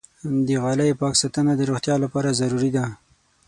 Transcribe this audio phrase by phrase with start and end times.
[0.47, 2.85] د غالۍ پاک ساتنه د روغتیا لپاره ضروري ده.